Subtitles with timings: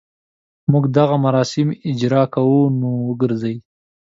[0.71, 3.55] موږ دغه مراسم اجراء کوو نو وګرځي.